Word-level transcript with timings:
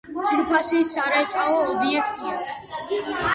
ძვირფასი 0.29 0.79
სარეწაო 0.91 1.59
ობიექტია. 1.67 2.35